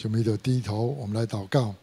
[0.00, 1.74] 就没有低头，我们来祷告。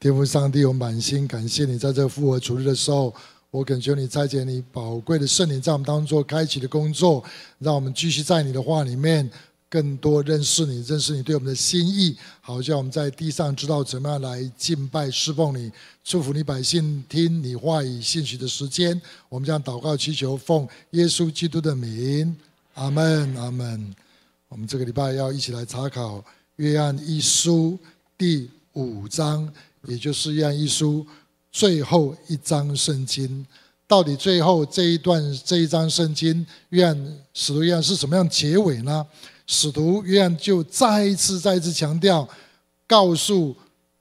[0.00, 3.14] 天父上帝，我满心感谢你，在这复活主日的时候，
[3.50, 7.22] 我恳求你差遣你宝贵的圣灵在我们当中做开启的工作，
[7.58, 9.30] 让我们继续在你的话里面
[9.68, 15.70] 更多认识你，认识你对我们的心意，好叫我们在地上知道怎么样来敬拜侍奉你，
[16.02, 18.98] 祝福你百姓听你话语信息的时间。
[19.28, 22.34] 我们将祷告祈求，奉耶稣基督的名，
[22.72, 23.94] 阿门，阿门。
[24.48, 26.24] 我们这个礼拜要一起来查考。
[26.58, 27.78] 约翰一书
[28.16, 29.48] 第五章，
[29.86, 31.06] 也就是约翰一书
[31.52, 33.46] 最后一章圣经，
[33.86, 39.06] 到底最后这一段这一章圣经，约翰使徒约翰是什么样结尾呢？
[39.46, 42.28] 使徒约翰就再一次再一次强调，
[42.88, 43.54] 告诉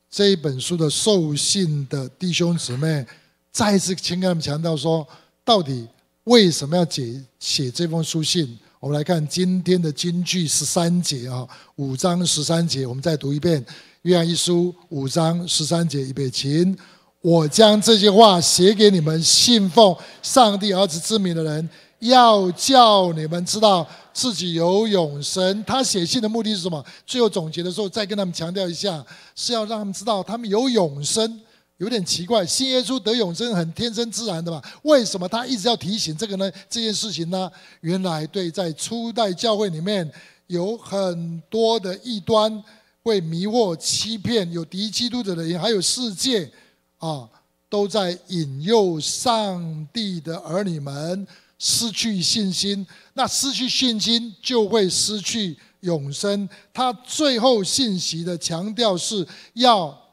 [0.10, 3.06] 这一本书的受信的弟兄姊妹，
[3.52, 5.08] 再一次请跟他们强调说，
[5.46, 5.88] 到底
[6.24, 8.58] 为什么要写写这封书信？
[8.80, 13.59] 我们来看今天的金句十三节啊，五章十三节，我们再读一遍
[14.03, 16.77] 《约翰一书》五章十三节，预备，请
[17.22, 25.64] 我将这些话写给你们信奉上帝儿子之名的人，要叫你们知道自己有永生。
[25.66, 26.86] 他写信的目的是什么？
[27.03, 29.03] 最后总结的时候再跟他们强调一下，
[29.36, 31.41] 是要让他们知道他们有永生。
[31.78, 34.59] 有点奇怪，信耶稣得永生很天生自然的嘛？
[34.81, 36.52] 为什么他一直要提醒这个呢？
[36.67, 37.52] 这件事情呢？
[37.81, 40.11] 原来对，在初代教会里面
[40.47, 42.64] 有很多的异端
[43.03, 46.52] 会迷惑、欺骗，有敌基督者的人，还有世界
[46.97, 47.30] 啊，
[47.69, 51.28] 都在引诱上帝的儿女们
[51.59, 52.84] 失去信心。
[53.14, 56.50] 那失去信心就会失去永生。
[56.73, 60.06] 他最后信息的强调是要。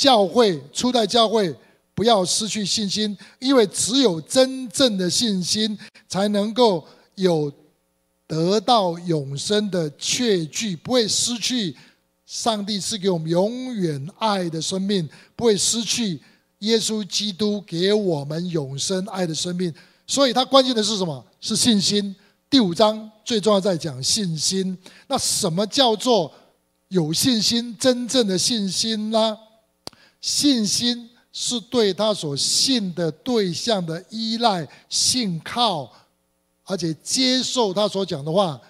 [0.00, 1.54] 教会初代教会
[1.94, 6.82] 不要失去信心，因为只有真正的信心，才能够
[7.16, 7.52] 有
[8.26, 11.76] 得到永生的确据，不会失去
[12.24, 16.18] 上帝赐给我们永远爱的生命，不会失去
[16.60, 19.70] 耶稣基督给我们永生爱的生命。
[20.06, 21.22] 所以，它关键的是什么？
[21.42, 22.16] 是信心。
[22.48, 24.78] 第五章最重要在讲信心。
[25.08, 26.32] 那什么叫做
[26.88, 27.76] 有信心？
[27.78, 29.36] 真正的信心呢？
[30.20, 35.90] 信心是对他所信的对象的依赖、信靠，
[36.64, 38.60] 而且接受他所讲的话。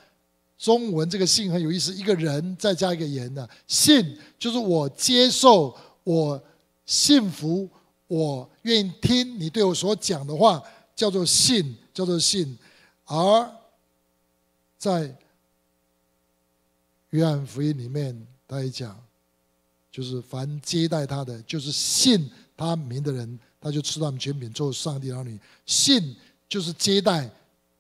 [0.59, 5.75] 中文这个“信”很有意思，一个人再加一个“言”的“信”，就是我接受、
[6.05, 6.39] 我
[6.85, 7.67] 信服、
[8.07, 10.63] 我愿意听你对我所讲的话，
[10.95, 12.59] 叫做信，叫做信。
[13.07, 13.51] 而
[14.77, 15.17] 在
[17.09, 19.03] 约翰福音里面，他也讲。
[20.01, 25.39] 就是凡接待他的，就是信他名的人，他就吃他们权柄做上帝儿女。
[25.67, 26.17] 信
[26.49, 27.31] 就是接待、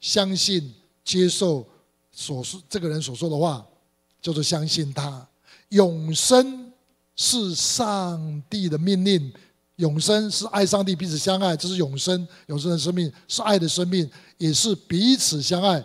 [0.03, 0.71] 相信、
[1.03, 1.67] 接受
[2.13, 3.67] 所说这个人所说的话，
[4.21, 5.27] 叫做相信他。
[5.71, 6.71] 永生
[7.17, 9.33] 是上帝的命令，
[9.77, 12.29] 永生是爱上帝、彼此相爱，这是永生。
[12.49, 14.07] 永生的生命是爱的生命，
[14.37, 15.83] 也是彼此相爱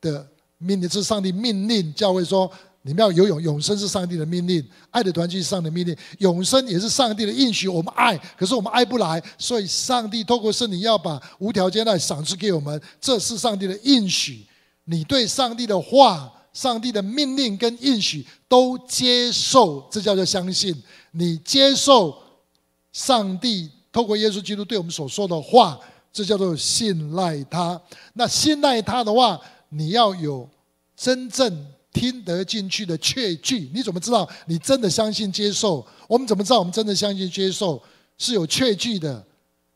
[0.00, 0.90] 的命令。
[0.90, 2.50] 是上帝命令教会说。
[2.82, 7.68] 你们要有永永生是上帝的命令，爱的团契是上帝的命令，永生也是上帝的应许。
[7.68, 14.46] 我们爱，可是我们爱不来，所以上帝透过圣灵要把无条件的爱赏赐给我们，这是上帝的应许。
[14.84, 20.74] 你对上帝的话、上帝的命令跟应许都接受，这叫做相信。
[21.12, 22.16] 你接受
[22.92, 25.78] 上帝透过耶稣基督对我们所说的话，
[26.10, 27.78] 这叫做信赖他。
[28.14, 29.38] 那信赖他的话，
[29.68, 30.48] 你要有
[30.96, 31.66] 真正。
[31.92, 35.86] 听得进去的确据，你怎么知道你真的相信接受？
[36.08, 37.82] 我们怎么知道我们真的相信接受
[38.18, 39.24] 是有确据的？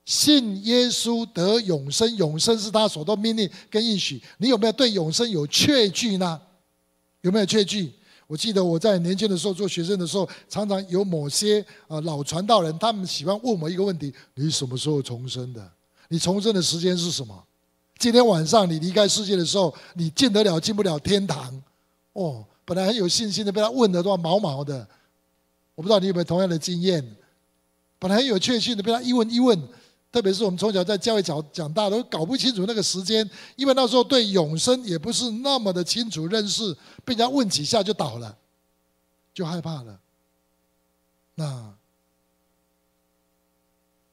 [0.04, 4.22] 信耶稣得永生，永生是他所的命令跟应许。
[4.36, 6.40] 你有没有对永生有确据呢？
[7.22, 7.90] 有没有确据？
[8.26, 15.72] 我记得我在年轻的时候做学生的时候，常常有某些啊老传道人，他们喜欢问我一个问题：你什么时候重生的？
[16.08, 17.42] 你重生的时间是什么？
[17.98, 21.62] 今天晚上你离开世界的时候，你进得了进不了天堂？
[22.14, 24.88] 哦，本来很有信心的，被他问的都要毛毛的。
[25.74, 27.16] 我不知道你有没有同样的经验？
[27.98, 29.60] 本来很有确信的，被他一问一问，
[30.12, 36.72] 特别是我们从小在教会长长大，都搞不清楚那个时间，因为那时候对永生也不是那么的清楚认识，
[37.04, 38.36] 被人家问几下就倒了，
[39.32, 40.00] 就害怕了。
[41.34, 41.74] 那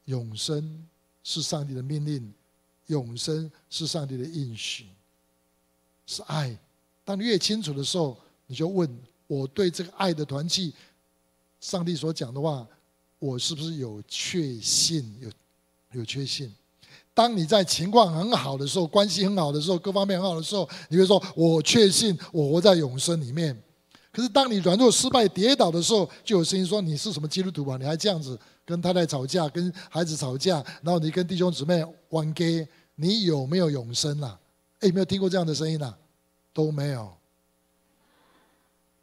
[0.05, 0.87] 永生
[1.23, 2.33] 是上帝的命令，
[2.87, 4.87] 永生是上帝的应许，
[6.07, 6.57] 是爱。
[7.03, 8.17] 当你越清楚的时候，
[8.47, 8.89] 你就问
[9.27, 10.73] 我对这个爱的团契，
[11.59, 12.65] 上帝所讲的话，
[13.19, 15.15] 我是不是有确信？
[15.19, 15.29] 有
[15.99, 16.53] 有确信？
[17.13, 23.55] 当你在情况很好的时候，关系很好的时候，各方面很好的时候，你会说：“我确信，我活在永生里面。”
[24.13, 27.77] 可是当你软弱、失败、跌倒的时候，就有声音说：“你是什么基督徒啊？
[27.77, 34.39] 你还这样子跟太太吵架，跟孩子吵架，然后你跟弟兄姊妹玩 gay，你有没有永生呐、啊？”
[34.79, 35.93] 哎，有没有听过这样的声音呐？
[36.53, 37.11] 都没有。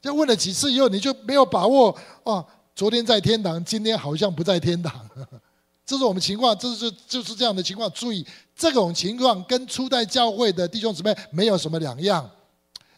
[0.00, 2.44] 就问了几次以后，你就没有把握啊？
[2.74, 5.08] 昨天在天堂，今天好像不在天堂。
[5.84, 7.90] 这是我们情况，这是就是这样的情况。
[7.92, 8.24] 注意，
[8.54, 12.30] 这种情况跟初代教会的弟兄姊妹没有什么两样，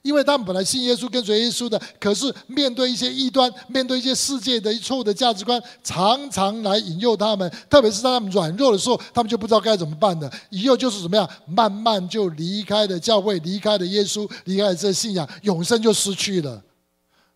[0.02, 7.50] 因为他们本来信耶稣、跟随耶稣的，可是面对一些异端，面对一些世界的错误的价值观，常常来引诱他们。
[7.69, 10.31] 特别是在他们软弱的时候，他们就不知道该怎么办的。
[10.50, 16.62] 以后就是怎么样，慢慢就离开了教会，离开了耶稣，离开了这信仰，永生就失去了。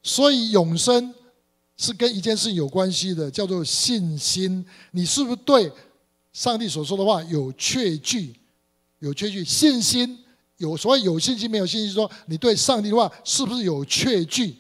[0.02, 1.14] 所以永生。
[1.76, 4.64] 是跟一件事情有关系的，叫做信心。
[4.93, 5.69] 你是不是对
[6.32, 8.32] 上帝所说的话有确据？
[9.00, 10.17] 有确据，信心
[10.59, 14.55] 有所谓有信心没有信心，说你对上帝的话是不是有确据？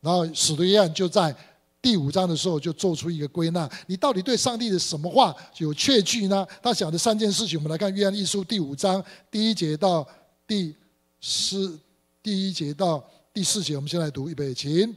[0.00, 1.34] 然后使徒约翰就在
[1.80, 6.46] 第五章的时候就做出一个归纳：你到底对上帝的什么话有确据呢？
[6.62, 10.06] 他讲的三件事情，我们来看约翰一书第五章第一节到
[10.46, 10.74] 第
[11.20, 11.78] 四
[12.22, 13.02] 第一节到
[13.32, 14.94] 第四节，我们先来读预备，请。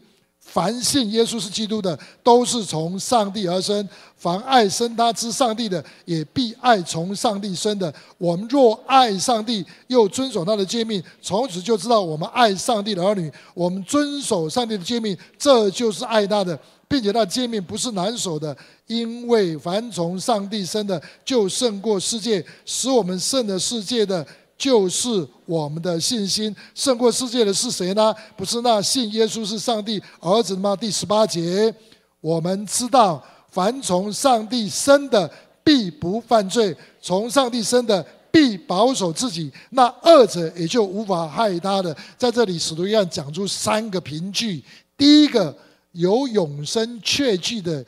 [0.50, 3.86] 凡信耶稣是基督的，都是从上帝而生；
[4.16, 7.94] 凡爱生他之上帝的，也必爱从上帝生的。
[8.18, 13.30] 我们若爱上帝，又遵守他的诫命，从此就知道我们爱上帝的儿女。
[13.54, 16.58] 我们遵守上帝的诫命，这就是爱他的，
[16.88, 18.56] 并且那诫命不是难守的，
[18.88, 24.26] 因为凡从上帝生的，就胜过世界；使我们胜了世界的。
[24.58, 28.14] 就是我们的信心胜过世界的是谁呢？
[28.36, 30.76] 不是那信耶稣是上帝儿子吗？
[30.76, 31.74] 第十八节，
[32.20, 35.32] 我们知道，凡从上帝生的，
[35.64, 39.52] 必不犯罪；从上帝生的，必保守自己。
[39.70, 41.96] 那恶者也就无法害他的。
[42.18, 44.64] 在这里，使徒约翰讲出三个凭据：
[44.98, 45.56] 第一个，
[45.92, 47.86] 有永生确据的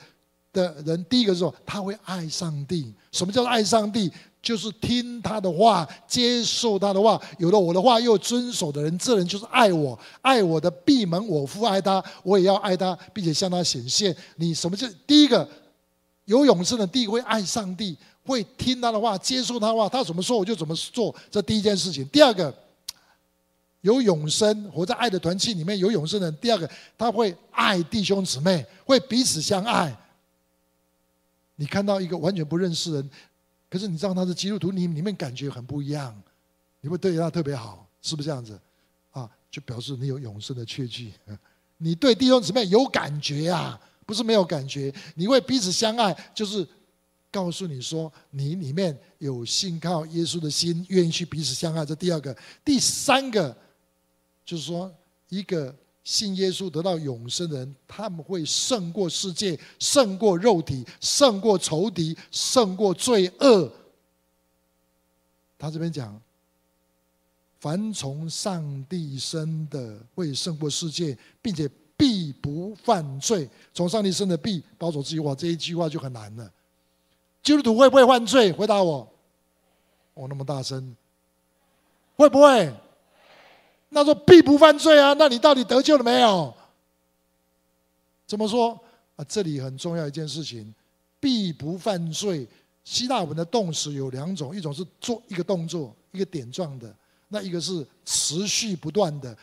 [0.54, 2.94] 的人；第一个说，他会爱上帝。
[3.12, 4.12] 什么叫做爱上帝？
[4.42, 10.00] 就是听他的话，接受他的话，有了我的话又遵守的人，这人就是爱我。
[10.22, 14.16] 爱我的闭门我父爱他，我也要爱他，并且向他显现。
[14.38, 15.48] 你什么叫第一个
[16.24, 16.88] 有永生的？
[16.88, 21.14] 第一会爱上帝，会听他的话，接受他的话，他怎么说我就怎么做。
[21.30, 22.08] 这第一件事情。
[22.08, 22.54] 第二个
[23.82, 26.38] 有永生，活在爱的团契里面有永生的人。
[26.40, 29.94] 第二个他会爱弟兄姊妹，会彼此相爱。
[31.58, 33.10] 你看到一个完全不认识人。
[33.70, 36.20] 可是你知道他是基督徒，你里面感觉很不一样，
[36.82, 38.60] 你会对他特别好，是不是这样子？
[39.12, 41.14] 啊，就表示你有永生的确据，
[41.78, 46.68] 你对弟兄姊妹有感觉啊，不是没有感觉，你会彼此相爱，就是
[47.32, 51.86] 告诉你说你里面有信靠耶稣的心，愿意去彼此相爱。
[51.86, 53.56] 这第二个，第三个
[54.44, 54.92] 就是说
[55.30, 55.76] 一个。
[56.10, 63.72] 信耶稣得到永生的人，他们会胜过世界，胜过肉体，胜过仇敌，胜过罪恶。
[65.60, 66.20] 他这边讲，
[67.60, 73.48] 凡从上帝生的会胜过世界，并且必不犯罪。
[73.72, 75.20] 从上帝生的必保守自己。
[75.20, 76.52] 哇，这一句话就很难了。
[77.44, 78.52] 基督徒会不会犯罪？
[78.52, 79.08] 回答我。
[80.16, 80.96] 哦，那么大声，
[82.16, 82.74] 会不会？
[83.90, 85.14] 那说必不犯罪啊？
[85.14, 86.54] 那你到底得救了没有？
[88.28, 88.80] 怎么说
[89.16, 89.26] 啊？
[89.28, 90.74] 这里很重要一件事情，
[91.20, 92.48] 必不犯罪。
[92.86, 96.88] 希腊文的动词有两种，一种是做一个动作，一个点状的；
[97.28, 99.38] 那一个是持续不断的。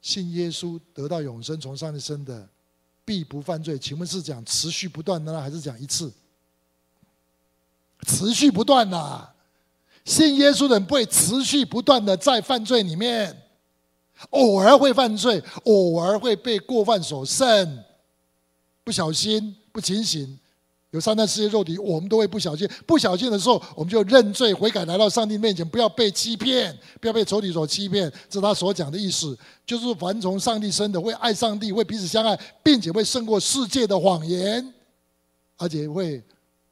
[0.00, 2.48] 信耶稣得到永生，从上帝生的，
[3.04, 3.78] 必不犯罪。
[3.78, 6.12] 请问是讲持续不断的呢，还是讲一次？
[8.06, 9.31] 持续不断呐。
[10.04, 13.36] 信耶稣的人不会持续不断的在犯罪里面，
[14.30, 17.84] 偶尔会犯罪，偶尔会被过犯所胜，
[18.82, 20.38] 不小心不警醒，
[20.90, 22.68] 有三段世界肉体，我们都会不小心。
[22.86, 28.10] 不小心的时候，我们就认罪悔改，来到上帝面前，不要被欺骗，不要被仇敌所欺骗。
[28.28, 34.74] 这是他所讲的意思，就是凡从上帝生的，会爱上帝，会彼此相爱，并且会胜过世界的谎言，
[35.56, 36.22] 而且会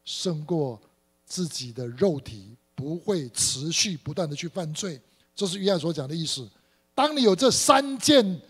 [0.05, 0.81] 胜过
[1.25, 2.57] 自己的肉体。
[2.81, 4.99] 不会持续不断的去犯罪，
[5.37, 6.49] 这是约翰所讲的意思。
[6.95, 8.41] 当你有这三件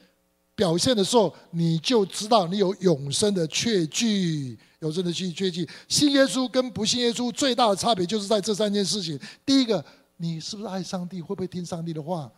[0.54, 4.58] 表现的时候，你就知道你有永生的确据。
[4.80, 9.20] 永生的确确据，信耶稣跟不信耶稣最大的差别就是在这三件事情。
[9.44, 9.84] 第一个，
[10.16, 11.20] 你是不是爱上帝？
[11.20, 12.32] 会不会听上帝的话？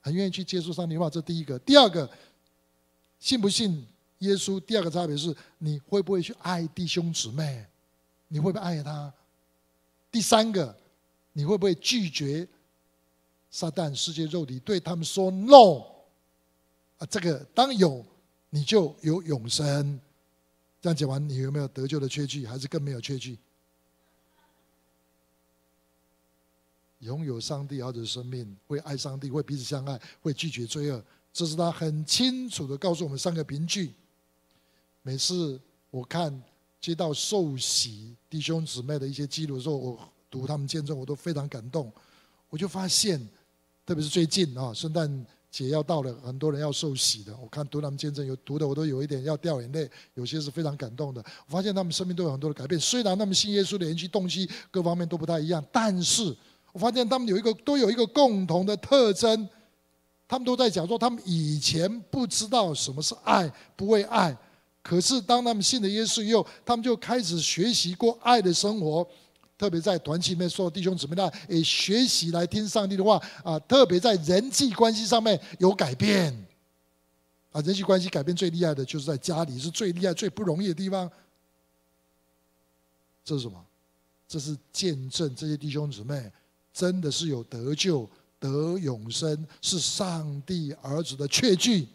[0.00, 1.58] 很愿意去接受上帝的话，这第一个。
[1.58, 2.08] 第二个，
[3.20, 3.86] 信不信
[4.20, 4.58] 耶稣？
[4.58, 7.66] 第二个差别是你会不会去爱弟兄姊妹？
[8.28, 9.12] 你会不会爱他？
[10.10, 10.76] 第三个，
[11.32, 12.46] 你会不会拒绝
[13.50, 15.84] 撒旦、世界、肉体，对他们说 “no”？
[16.98, 18.04] 啊，这个当有
[18.50, 20.00] 你就有永生。
[20.80, 22.46] 这样讲完，你有没有得救的确据？
[22.46, 23.38] 还是更没有确据？
[27.00, 33.94] 拥有上帝儿子的生命，会爱上帝，会彼此相爱，会拒绝罪恶，这是他很清楚的告诉我们三个凭据。
[35.02, 35.60] 每次
[35.90, 36.42] 我看
[36.80, 39.98] 接到受洗弟兄姊妹的一些记录的时候，我
[40.30, 41.92] 读他们见证，我都非常感动。
[42.48, 43.18] 我就发现，
[43.84, 47.36] 特别是最近啊，圣诞节要到了，很多人要受洗的。
[47.36, 51.24] 我看读他们见证，有读的我都有一点要掉眼泪，有些是非常感动的。
[51.46, 56.36] 我发现他们生命都有很多的改变，虽然他们信耶稣的年纪、动机各方面都不太一样，但是。
[56.70, 59.48] 我发现他们有一个都有一个共同的特征，
[60.28, 64.36] 他们都在讲说，他们以前不知道什么是爱，不会爱，
[64.88, 69.06] 可是当他们信了耶稣以后，他们就开始学习过爱的生活。
[69.58, 73.58] 特别在团体里面，所有弟兄姊妹呢，也学习来听上帝的话啊。
[73.60, 76.32] 特别在人际关系上面有改变
[77.52, 81.10] 啊，人际关系改变最厉害的就是在家里，是最厉害、最不容易的地方。
[83.22, 83.62] 这是什么？
[84.26, 86.32] 这是见证这些弟兄姊妹。
[86.72, 91.88] 真的是有得救、得永生，是上帝儿子的确据。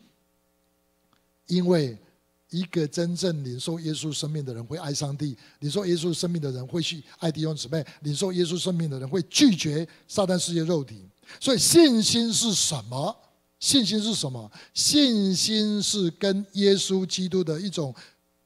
[1.47, 1.97] 因为
[2.53, 11.03] 一个真正领受耶稣生命的人会爱上帝，领受耶稣生命的人会去爱弟兄姊妹，领受耶稣生命的人会拒绝撒旦世界肉体。
[11.39, 13.15] 所以信心是什么？
[13.59, 14.51] 信心是什么？
[14.73, 17.93] 信心是跟耶稣基督的一种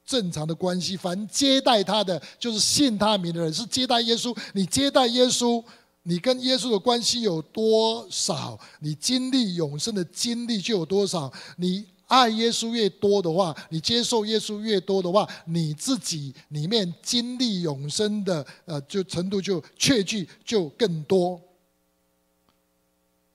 [0.06, 0.96] 正常的关系。
[0.96, 4.34] 凡接待他的，就是信他名的人，是接待耶稣。
[4.54, 5.62] 你接待耶稣。
[6.04, 8.58] 你跟耶稣的关系有多少？
[8.80, 11.30] 你经历永生的经历就有多少？
[11.58, 21.40] 你爱耶稣越多的话，你接受耶稣越多的话，你自己里面经历永生的呃，就程度就确据就更多。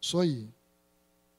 [0.01, 0.47] 所以。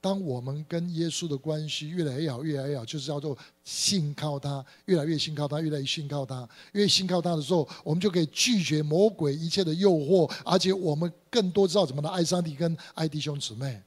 [0.00, 6.46] 当我们跟耶稣的关系越来越好，越来越好，就是叫做信靠他，越来越信靠他，越来越信靠他。
[6.72, 13.80] 越信靠他的时候，我们就可以拒绝魔鬼一切的诱惑，而且我们更多知道怎么来爱上帝跟爱弟兄姊妹。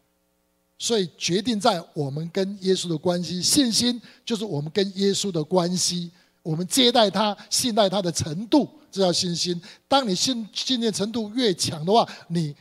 [0.77, 6.11] 所以，决定在我们跟耶稣的关系，信心就是我们跟耶稣的关系，
[6.43, 9.61] 我们接待他、信赖他的程度，这叫信心。
[9.87, 12.55] 当你信信念程度越强的话，你。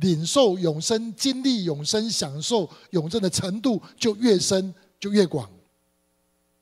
[0.00, 5.48] 领受永生、经历永生、享受永生的程度就越深，就越广。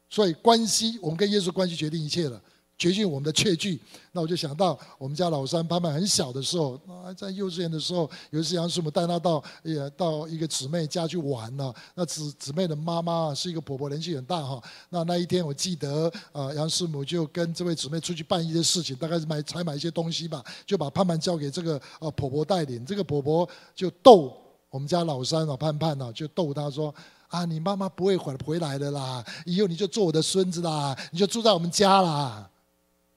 [0.09, 2.41] 所以关系，我们跟耶稣关系决定一切了。
[2.77, 3.81] 决定我们的确据，
[4.13, 6.79] 那我就想到我们家老三潘潘很小的时候，
[7.17, 11.73] 在幼稚园的时候，有一次杨师母带他到也到一个姊妹家去玩了。
[11.95, 14.61] 那姊姊妹的妈妈是一个婆婆，年纪很大哈。
[14.91, 22.85] 那那一天我记得，啊，杨师母就跟这位姊妹出去办一些事情，大概是买采买一些东西吧，就把潘潘交给这个啊婆婆带领。
[22.85, 24.37] 这个婆婆就逗
[24.69, 26.93] 我们家老三啊潘潘啊，就逗他说
[27.29, 32.51] ：“啊，你妈妈不会回回来的啦，以后你就做我的孙子啦，你就住在我们家啦。”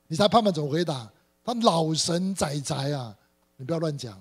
[0.08, 1.10] 你猜胖胖怎么回答？
[1.44, 3.16] 他老神在在啊！
[3.56, 4.20] 你不要乱讲。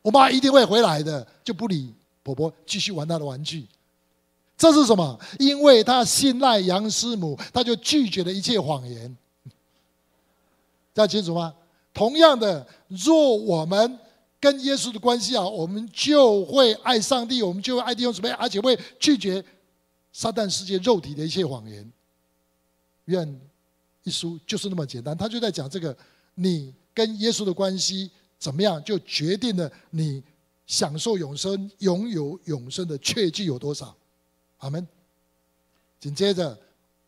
[0.00, 3.66] 我妈一定会回来的，就不理婆婆，继续玩她的玩具。
[4.56, 5.18] 这是什么？
[5.38, 9.16] 因为他信赖杨师母，他就拒绝了一切谎言。
[10.94, 11.54] 大家清楚吗？
[11.92, 13.98] 同样的，若我们
[14.40, 19.44] 跟耶稣的关系啊，我们就会爱上帝，我们就会爱弟兄姊妹，而且会拒绝
[20.12, 21.92] 撒旦世界肉体的一切谎言。
[23.04, 23.40] 愿。
[24.08, 25.94] 一书就是那么简单，他就在讲这个，
[26.34, 30.22] 你跟耶稣的关系怎么样，就决定了你
[30.66, 33.94] 享受永生、拥有永生的确据有多少。
[34.58, 34.86] 阿门。
[36.00, 36.56] 紧接着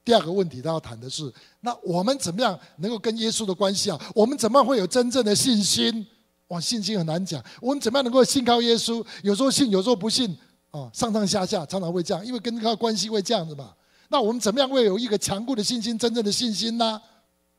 [0.05, 4.01] 第二个问题，他要谈的是，那我们怎么样能够跟耶稣的关系啊？
[4.15, 6.07] 我们怎么会有真正的信心？
[6.49, 7.41] 哇，信心很难讲。
[7.61, 9.05] 我们怎么样能够信靠耶稣？
[9.23, 10.37] 有时候信，有时候不信
[10.71, 13.73] 啊，上上下下常常会这样，因为跟他关系会这样子嘛。
[14.13, 17.01] 那我们怎么样会有一个强固的信心，真正的信心呢？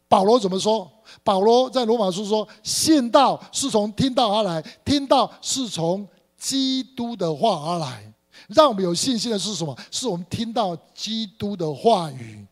[0.10, 0.92] 保罗怎么说？
[1.24, 6.06] 保罗在罗马书说：“信道是从听到而来，听到是从
[6.38, 8.14] 基督的话而来。”
[8.50, 9.74] 让我们有信心的是什么？
[9.90, 12.46] 是我们听到基督的话语。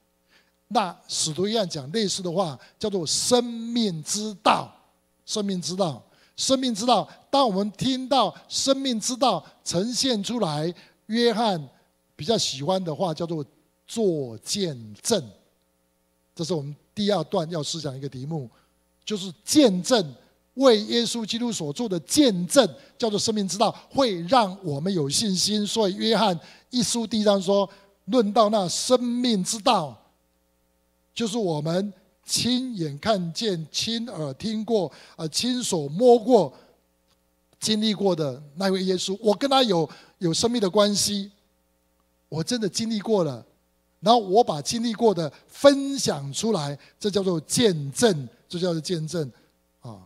[0.69, 4.73] 那使徒约翰讲类似的话，叫做“生命之道”。
[5.27, 6.01] 生命之道，
[6.37, 7.05] 生命之道。
[7.29, 10.73] 当我们听到生命之道呈现出来，
[11.07, 11.61] 约翰
[12.15, 13.43] 比较喜欢的话叫做。
[13.89, 15.19] 做见证，
[16.35, 18.47] 这是我们第二段要思想一个题目，
[19.03, 20.13] 就是见证
[20.53, 22.69] 为耶稣基督所做的见证，
[22.99, 25.65] 叫做生命之道，会让我们有信心。
[25.65, 27.67] 所以约翰一书第一章说，
[28.05, 29.99] 论到那生命之道，
[31.11, 31.91] 就是我们
[32.23, 36.53] 亲眼看见、亲耳听过、呃亲手摸过、
[37.59, 41.31] 经历过的那位耶稣，我跟他有有生命的关系。
[42.27, 43.43] 我真的经历过了，
[43.99, 49.29] 然后我把经历过的分享出来，这叫做见证，这叫做见证
[49.81, 49.99] 啊。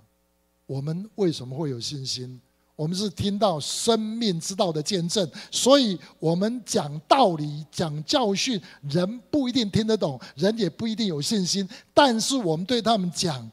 [0.65, 2.41] 我们为什么会有信心？
[2.75, 8.59] 我们是听到生命之道的见证，所以我们讲道理、讲教训，
[8.89, 11.69] 人不一定听得懂，人也不一定有信心。
[11.93, 13.47] 但是我们对他们讲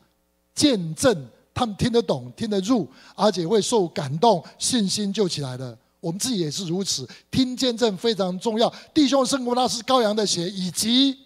[0.54, 5.78] 见证，他们听得懂、听得入，而且会受感动，信心就起来了。
[6.00, 8.73] 我们自己也是如此，听见证非常重要。
[8.92, 11.16] 弟兄生活那是羔羊的血，以及。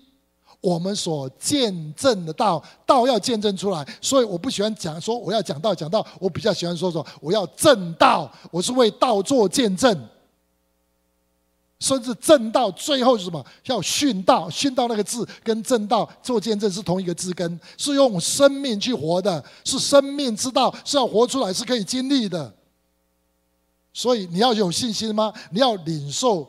[0.61, 10.09] 我们所见证的道，道要见证出来，所以我不喜欢讲说我要讲道讲道，我比较喜欢说说我要证道，我是为道做见证，
[11.79, 13.45] 甚至证道最后是什么？
[13.67, 22.51] 要殉道，殉道那个字跟证道做见证是同一个字根，是用生命去活的，是生命之道，是要活出来，是可以经历的。
[23.95, 25.33] 所以你要有信心吗？
[25.51, 26.47] 你要领受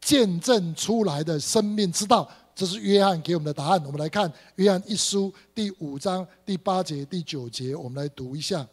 [0.00, 2.30] 见证出来的生命之道。
[2.54, 3.82] 这是约翰给我们的答案。
[3.86, 8.64] 我们来看约翰一书第五章第八节、第九节，我们来读一下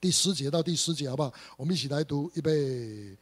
[0.00, 1.34] 第十节到第十节，好不好？
[1.56, 3.16] 我们一起来读，预备。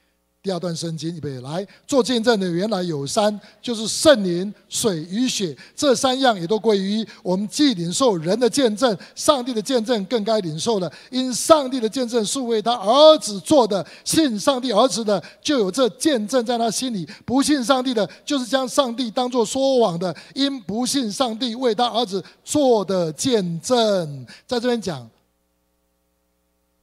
[0.44, 7.48] 第二段圣经，预备来做见证的，原来有三，就是圣灵、水与血，这三样也都归于我们。
[7.48, 10.92] 既领受人的见证，上帝的见证更该领受了。
[11.10, 24.26] 因上帝的见证是为他儿子做的，信上帝儿子的，就有这见证在他心里；不信上帝的，就是将上帝当作说谎的，因不信上帝为他儿子做的见证。
[24.46, 25.08] 在这边讲，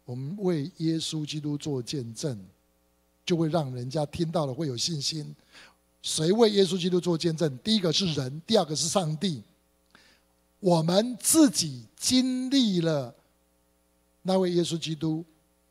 [0.05, 2.35] 我们为耶稣基督做见证。
[3.25, 5.35] 就会让人家听到了会有信心。
[6.01, 7.57] 谁为耶稣基督做见证？
[7.59, 9.41] 第一个是人，第二个是上帝。
[10.59, 13.13] 我们自己经历了
[14.23, 15.23] 那位耶稣基督，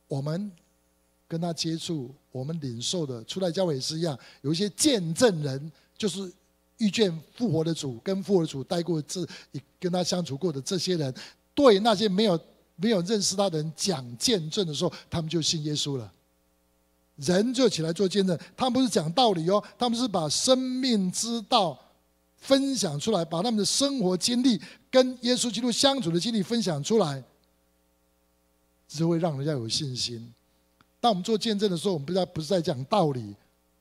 [0.09, 0.51] 我们
[1.29, 4.19] 跟他接触，我们领受的，出来教会也是一样。
[4.43, 6.33] 有一些见证人，就是
[6.79, 9.25] 遇见复活的主，跟复活的主待过这，
[9.79, 11.15] 跟他相处过的这些人，
[11.55, 12.41] 对那些没有
[12.77, 16.13] 没有认识他的人讲见证的时候，他们就信耶稣了。
[17.21, 21.79] 人就起来做见证，他们不是讲道理哦，他们是把生命之道
[22.37, 27.23] 分享出来，把他们的生活经历跟耶稣基督相处的经历分享出来，
[28.89, 30.33] 只会让人家有信心。
[31.01, 33.35] 当我们做见证的时候，我们不是不是在讲道理，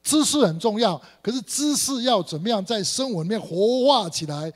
[0.04, 4.52] 知识很重要，可是知识要怎么样在生活里面活化起来？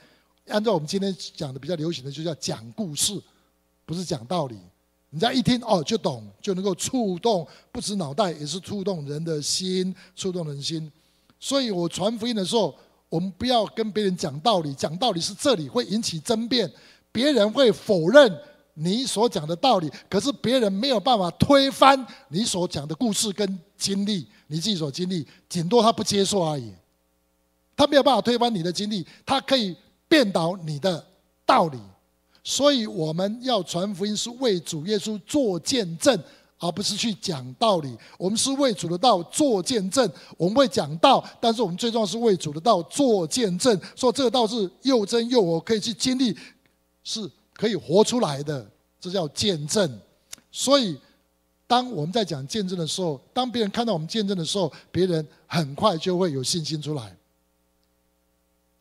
[0.48, 3.18] 按照我们今天讲的比较流行的，就叫讲故事，
[3.86, 4.58] 不是讲道理。
[5.14, 10.92] 人家一听哦，就懂，就能够触动，不止脑袋，也是触动人的心，触动人心。
[11.40, 12.76] 所以我传福音的时候，
[13.10, 16.68] 我们不要跟别人讲道理，讲道理是这里会引起争辩，
[17.12, 18.36] 别人会否认
[18.74, 26.74] 你所讲的道理，可是别人没有办法推翻你所讲的故事跟经历，你自己所经历，顶多他不接受而已，
[27.76, 29.76] 他没有办法推翻你的经历，他可以
[30.08, 31.06] 辩倒你的
[31.46, 31.78] 道理。
[32.44, 36.18] 所以我们要传福音，是为主耶稣做见证，
[36.60, 37.98] 而不是去讲道理。
[38.18, 46.38] 我们是为主的道做见证，我们会讲道，但是我们最重要是为主的道做见证，说这个道是又真又活，可以去经历，
[47.04, 50.00] 是可以活出来的，这叫见证。
[50.52, 51.00] 所以，
[51.66, 57.16] 当我们在讲见证的时候，当别人看到我们见证的时候，别人很快就会有信心出来。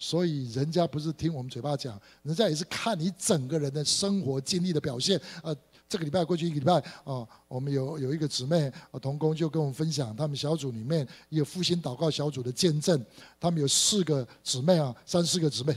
[0.05, 5.19] 所以人家不是听我们嘴巴讲，人家也是看你整个人的生活经历的表现。
[5.45, 5.57] 呃，
[5.88, 8.69] 这个礼拜过去一个礼拜，啊，我们有有一个姊妹
[9.01, 13.01] 同工就跟我们分享，他们小组里面有复兴祷告小组的见证。
[13.38, 15.73] 他们有四个姊妹啊，三四个姊妹，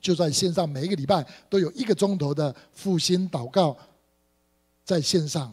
[0.00, 3.76] 就在线上，每一个礼拜都有一个钟头的复兴祷告
[4.84, 5.52] 在线上。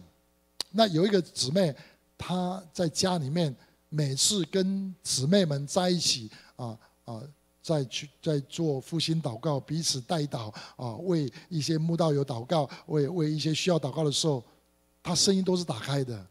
[0.70, 1.76] 那有一个姊妹，
[2.20, 3.56] 她在家里面
[3.90, 7.20] 每次跟姊妹们在一起，啊啊。
[7.62, 14.44] 在去在做复兴祷告，彼此代祷啊，为一些慕道友祷告，为为一些需要祷告的时候，
[15.04, 16.26] 他声音都是打开的。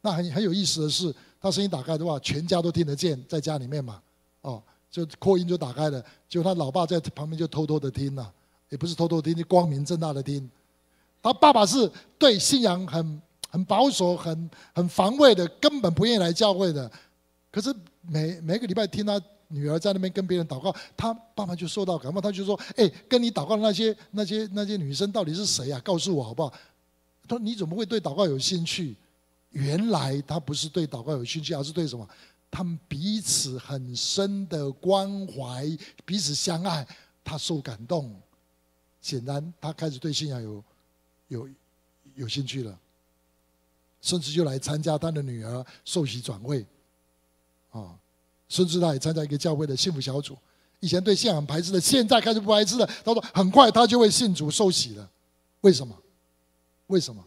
[0.00, 4.00] 那很很有意思的是，他声音打开的话，全家都听得见，在家里面嘛，
[4.42, 8.32] 哦，就扩音就打开了，就他老爸在旁边就偷偷的听了，
[8.68, 10.48] 也不是偷偷听，就光明正大的听。
[11.20, 16.88] 他爸爸是对信仰很很保守、很很防卫的，根本不愿意来教会的。
[17.50, 19.20] 可是每每个礼拜听他。
[19.52, 25.80] 女儿在那边跟别人祷告，他爸爸就受到感冒，他就说：“哎，跟你祷告的那些、那些、那些女生到底是谁啊？
[25.80, 26.50] 告诉我好不好？”
[27.28, 28.96] 他说：“你怎么会对祷告有兴趣？”
[29.50, 32.08] 原来他不是对祷告有兴趣，而是对什么？
[32.50, 35.66] 他们彼此很深的关怀，
[36.04, 36.86] 彼此相爱，
[37.24, 38.14] 他受感动。
[39.02, 40.64] 显然，他开始对信仰有
[41.28, 41.48] 有
[42.14, 42.78] 有兴趣了，
[44.00, 46.64] 甚至就来参加他的女儿受洗转会，
[47.72, 47.98] 啊。
[48.50, 50.36] 孙志大也参加一个教会的幸福小组，
[50.80, 52.86] 以前对信仰排斥的，现在开始不排斥了。
[53.02, 55.08] 他说很快他就会信主受洗了，
[55.62, 55.96] 为什么？
[56.88, 57.24] 为什么？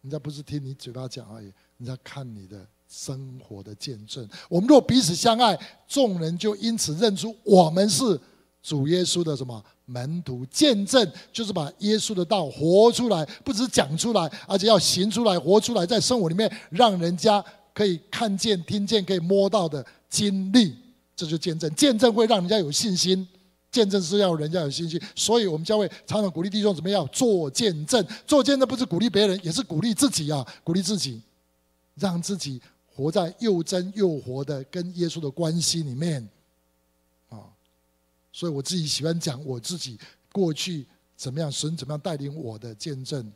[0.00, 4.28] 人家不是听你嘴巴讲而已，人家看你的生活的见证。
[4.48, 8.18] 我们若彼此相爱，众人就因此认出我们是
[8.62, 10.46] 主耶稣的什么门徒？
[10.46, 17.44] 见证就是把耶稣的道活出来，不只是讲出来，而且要行出来、活出来，在生活里面让人家
[17.74, 20.74] 可以看见、听见、可以摸到的经历，
[21.16, 21.68] 这就见证。
[21.74, 23.26] 见证会让人家有信心，
[23.72, 25.00] 见证是要人家有信心。
[25.16, 28.06] 所以我们教会常常鼓励弟兄怎么样做见证。
[28.26, 31.20] 做见证不是鼓励别人，也是鼓励自己啊，鼓励自己，
[31.96, 32.62] 让自己
[32.94, 36.26] 活在又真又活的跟耶稣的关系里面
[37.28, 37.42] 啊。
[38.32, 39.98] 所以我自己喜欢讲我自己
[40.30, 43.32] 过去怎么样，神怎么样带领我的见证。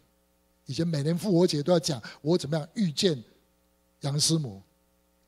[0.67, 3.21] 以前每年复活节都要讲我怎么样遇见
[4.01, 4.61] 杨师母，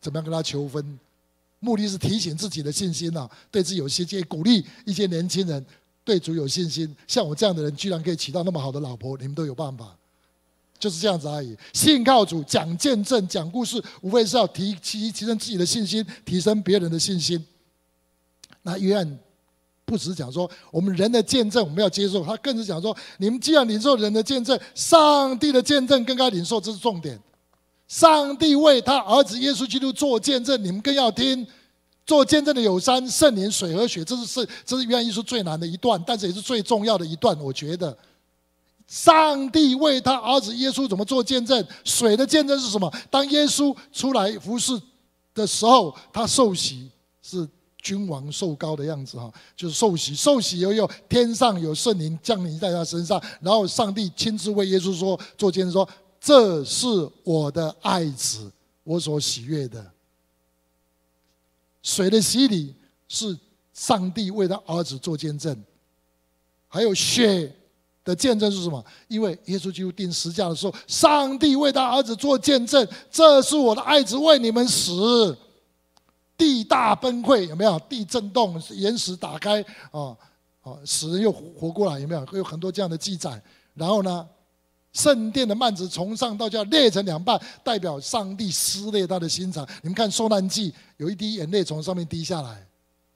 [0.01, 0.99] 怎么样跟他求婚，
[1.59, 5.65] 目的是提醒自己的信心呐，对自己有信心，鼓励一些年轻人
[6.05, 6.95] 对主有信心。
[7.07, 9.97] 像我这样的人，居然可以娶到那么好的老婆，你们都有办法，
[10.79, 11.57] 就是这样子而已。
[11.73, 17.45] 信靠主，讲见证，讲故事，无非是要提提提升自己的信心，提升别人的信心。
[18.63, 19.19] 那约翰。
[19.83, 27.21] 不只讲说我们人的见证我们要接受，他更是讲说，你们既然领受人的见证，上帝的见证更该领受，这是重点。
[27.91, 31.45] 上帝为他儿子耶稣基督做见证，你们更要听。
[32.07, 37.37] 做见证的有山、圣灵、水和血，这是是这是约翰一书最难的一段，但是也是最重要的一段。
[37.41, 37.97] 我觉得，
[38.87, 41.67] 上帝为他儿子耶稣怎么做见证？
[41.85, 42.89] 水的见证是什么？
[43.11, 44.81] 当耶稣出来服侍
[45.35, 46.89] 的时候，他受洗
[47.21, 47.49] 是。
[47.83, 55.89] 君王受膏的样子哈，就是受洗，受洗以后天上有圣灵降临在他身上，然后上帝亲自为耶稣说做见证说
[56.21, 56.87] ：“这是
[57.25, 58.53] 我的爱子，
[58.85, 59.91] 我所喜悦的。”
[61.83, 62.75] 水的洗礼
[63.09, 63.37] 是
[63.73, 65.65] 上帝为他儿子做见证，
[66.69, 67.51] 还有血
[68.05, 68.85] 的见证是什么？
[69.09, 75.37] 因为耶稣基督钉十架的时候，上帝为他儿子做见证：“这是我的爱子，为你们死。”
[76.37, 77.79] 地大崩溃，有没有？
[77.81, 80.17] 地震动，岩石打开，啊，
[80.63, 82.27] 啊，死人又活过来，有没有？
[82.33, 83.43] 有很多这样的记载。
[83.75, 84.27] 然后呢，
[84.93, 89.67] 圣殿的幔子从上到下裂成两半，代表上帝撕裂他的心肠。
[89.83, 92.67] 你们看受难记，有一滴眼泪从上面滴下来，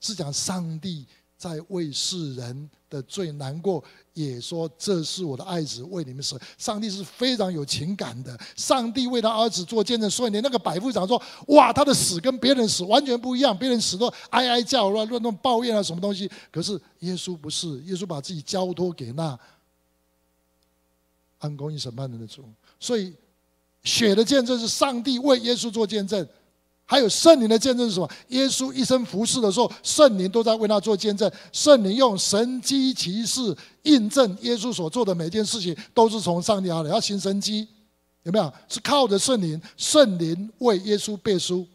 [0.00, 1.06] 是讲上帝。
[1.37, 3.82] 在为世人的罪难过，
[4.14, 6.40] 也说这是我的爱子，为你们死。
[6.56, 8.38] 上帝是非常有情感的。
[8.56, 16.30] 上帝为他儿子做见证，所以连那个百夫长说：“哇，他的死跟别人死完全不一样，别人死都哀哀叫，乱乱乱抱怨啊，什么东西？
[16.50, 19.38] 可是耶稣不是，耶稣把自己交托给那
[21.44, 22.44] 按公义审判人的主。
[22.80, 23.12] 所以
[23.83, 26.26] 血的见证是上帝为耶稣做见证。”
[26.87, 28.11] 还有圣灵的见证是什么？
[28.28, 31.30] 耶稣一生服侍的时候，圣灵都在为他做见证。
[31.50, 36.90] 圣灵用神迹奇事印证耶稣所做的每件事情，都是从上帝而来。
[36.90, 37.66] 要行神迹，
[38.24, 38.52] 有没有？
[38.68, 41.66] 是靠着圣灵，圣灵为耶稣背书。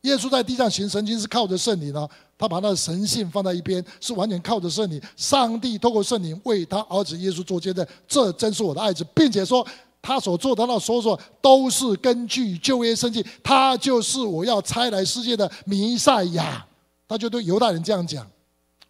[0.00, 5.00] 耶稣在地上行神迹是靠着圣灵啊，他把他的神性放在一边，是完全靠着圣灵。
[5.14, 9.66] 上帝透过圣灵为他儿子耶稣做见证，这真是我的爱子，并且说。
[10.02, 16.66] 他所做的那说说都是根据旧约圣经，他就是我要差来世界的弥赛亚。
[17.06, 18.26] 他就对犹太人这样讲，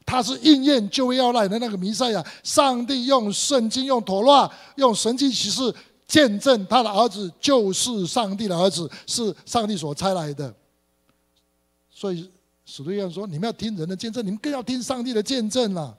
[0.06, 2.24] 他是应验旧约要来的那个弥赛亚。
[2.44, 5.74] 上帝用圣经、用陀拉、用神迹启示
[6.06, 10.54] 见证他的儿子就是上帝的儿子，是上帝所差来的。
[11.90, 12.30] 所以
[12.70, 15.98] 使徒约翰说：“你们要听人的见证，你们更要听上帝的见证了。”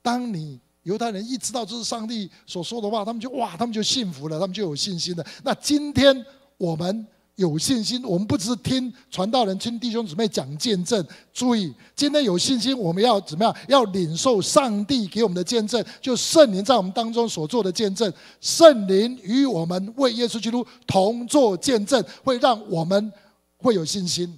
[0.00, 0.58] 当你。
[0.86, 5.26] 犹太人一知道这是上帝所说的话，他们就哇，他们就信服了，他们就有信心了。
[5.42, 6.24] 那今天
[6.56, 11.04] 我们有信心，我们不只是听传道人、听弟兄姊妹讲见证。
[11.34, 13.56] 注意，今天有信心，我们要怎么样？
[13.66, 18.12] 要领受上帝给我们的见证，就圣灵在我们当中所做的见证。
[18.40, 23.12] 圣灵与我们为耶稣基督同作见证，会让我们
[23.56, 24.32] 会有信心。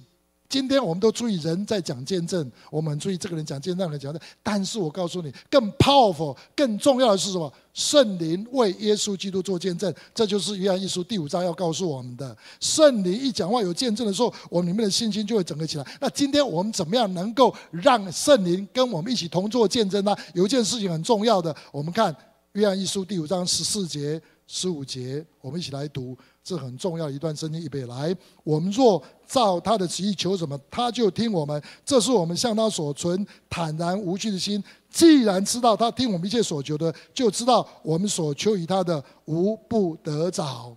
[0.49, 4.29] 今天我们都注意人在讲见证，我们注意这个人讲见证，那个讲见证。
[4.41, 7.53] 但是我告诉你，更 powerful、更重要的是什么？
[7.71, 12.35] 圣灵为耶稣基督做见证，这就是约翰一书第五章要告诉我们的。
[12.59, 15.85] 圣灵一讲话有见证的时候，我们里面的信心就会整合起来。
[16.01, 20.15] 那今天我们怎么样能够让圣灵跟我们一起同做见证呢？
[20.33, 22.13] 有一件事情很重要的，我们看
[22.53, 26.17] 约翰一书第五章十四节、十五节，我们一起来读。
[26.43, 28.15] 这很重要一段圣经，预备来。
[28.43, 31.63] 我们若照他的旨意求什么，他就听我们。
[31.85, 34.61] 这是我们向他所存坦然无惧的心。
[34.89, 40.75] 既然知道他听我们一切所求的，就知道我们所求于他的无不得着。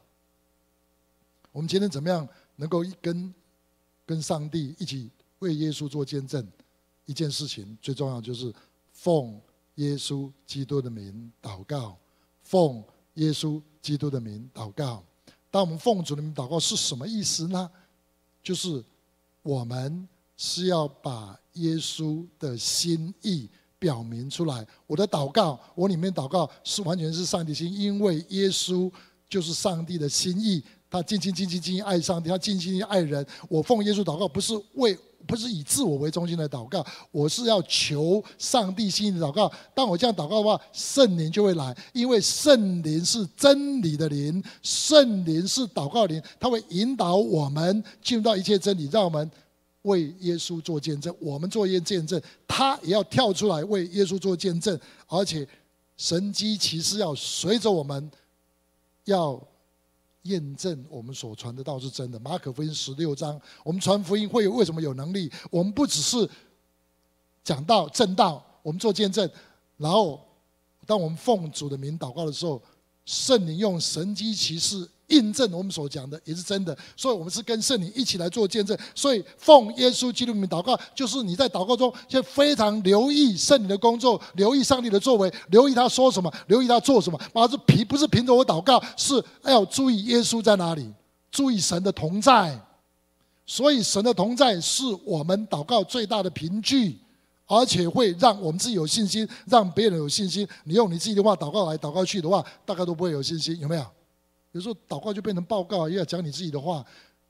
[1.51, 3.35] 我们今天怎么样能够跟
[4.05, 6.47] 跟上帝一起为耶稣做见证，
[7.07, 8.53] 一件事情最重要就是
[8.93, 9.41] 奉
[9.77, 11.97] 耶稣基督的名祷告，
[12.43, 12.85] 奉
[13.15, 15.03] 耶稣基督的名祷告。
[15.51, 17.71] 当我们奉主的名祷告是什么意思呢？
[18.42, 18.83] 就是
[19.42, 24.66] 我们是要把耶稣的心意表明出来。
[24.87, 28.90] 我的祷告，我里面祷告是完全是上帝心，因为耶稣
[29.28, 30.62] 就是上帝的心意。
[30.90, 33.26] 他尽心尽心尽心爱上帝，他尽心尽心爱人。
[33.48, 39.51] 我奉耶稣祷告，不是为，不是以自我为中心的祷告，我是要求上帝心意的祷告。
[39.75, 49.31] 当我这样祷告的话，圣灵就会来，因为圣灵是真理的灵，圣灵是祷告灵，他会引导我们进入到一切真理，让我们
[49.83, 51.15] 为耶稣做见证。
[51.21, 55.47] 我们做一些见证，他也要跳出来为耶稣做见证，而且
[55.97, 58.11] 神迹奇事要随着我们，
[59.05, 59.41] 要。
[60.23, 62.19] 验证我们所传的道是真的。
[62.21, 65.31] 马可福音十六章，我们传福音会为什么有能力？
[65.51, 66.29] 我们不只是
[67.43, 69.29] 讲道、正道，我们做见证。
[69.77, 70.25] 然后，
[70.87, 72.63] 当我们奉主的名祷告的时候，
[73.05, 74.89] 圣灵用神机骑士。
[75.12, 78.77] 印证我们所讲的也是真的，所以我们是跟圣灵一起来做见证。
[78.94, 87.20] 所以奉耶稣基督名祷告，就是你在祷告中就非常留意圣灵的工作，留意上帝的作为，留意他说什么，留意他做什么。
[87.35, 90.90] 而是凭不是凭着我祷告，是要注意耶稣在哪里，
[91.31, 92.59] 注意神的同在。
[93.44, 96.96] 所以神的同在是我们祷告最大的凭据，
[97.46, 100.46] 而且会让我们自己有信心，让别人有信心。
[100.64, 103.85] 你用你自己的话祷告来祷告去的话，大概都不会有信心，有没有？
[104.53, 106.85] 有时候祷告就变成报告，又要讲你自己的话。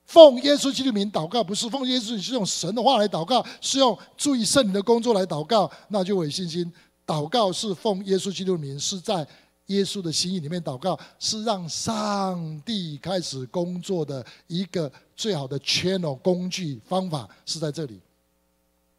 [0.05, 6.69] 奉耶稣基督名祷告，不是奉耶稣，是用神的话来祷告，是用注意圣灵的工作来祷告，那就有信心。
[7.07, 9.25] 祷告是奉耶稣基督名，是在
[9.67, 17.97] 耶稣的心意里面祷告，是让上帝开始工作的一个最好的 channel 工具方法是在这里。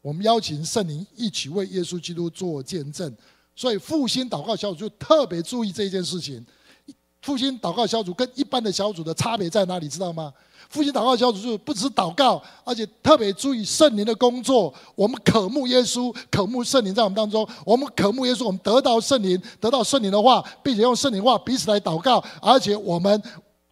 [0.00, 3.14] 我们邀请圣灵一起为耶稣基督做见证，
[3.54, 6.44] 所以复兴祷告小组就特别注意这件事情。
[7.24, 9.88] 复兴祷告小组跟一般的小组的差别在哪里？
[9.88, 10.30] 知道吗？
[10.68, 14.72] 复兴祷告小组就是不只是祷告，而且特别注意圣灵的工作。
[14.94, 17.48] 我们渴慕耶稣，渴慕圣灵在我们当中。
[17.64, 23.22] 我们渴慕耶稣，我们得到圣灵，得到圣灵的话，并且用圣灵话彼此来祷告，而且我们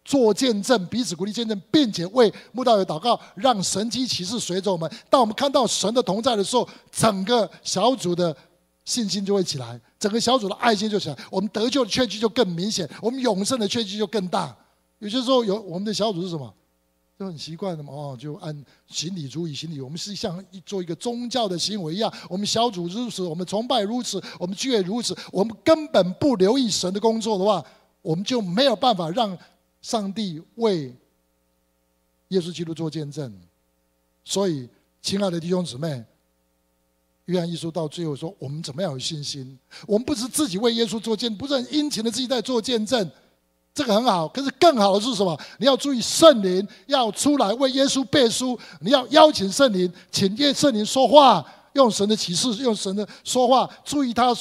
[0.03, 4.91] 做见证，彼此鼓励见证，并且为慕道友祷告，让神迹奇事随着我们。
[5.11, 8.35] 当我们看到神的同在的时候，整个小组的。
[8.85, 14.55] 信心就会起来，整个小组的爱心就起来，我们得救的确据就更明显，我们永生的确据就更大。
[14.99, 16.53] 有些时候有我们的小组是什么？
[17.17, 19.79] 就很习惯的嘛，哦，就按行礼如仪，行礼。
[19.79, 27.63] 我们是像做一个宗教的行为一样，我们小组如此，我们崇拜如此，我们聚会如此，我们根本不留意神的工作的话，
[28.01, 29.37] 我们就没有办法让
[29.81, 30.93] 上帝为
[32.29, 33.31] 耶稣基督做见证。
[34.25, 34.67] 所以，
[35.01, 36.03] 亲爱的弟兄姊妹。
[37.25, 39.57] 约翰一书到最后说：“我们怎么样有信心？
[39.87, 43.09] 我们不是自己为耶稣做见证，不是很殷勤的自己在做见证，
[43.73, 44.27] 这个很好。
[44.27, 45.39] 可是更好的是什么？
[45.57, 54.35] 你要注意圣灵要出来为耶稣背书，你要邀请圣灵，请耶圣灵说话，用神的启示，用神的说话，注意他